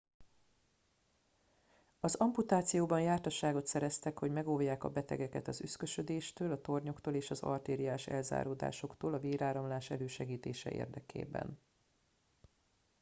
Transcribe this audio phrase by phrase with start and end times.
[1.99, 8.07] az amputációban jártasságot szereztek hogy megóvják a betegeket az üszkösödéstől a tornyoktól és az artériás
[8.07, 11.59] elzáródásoktól a véráramlás elősegítése érdekében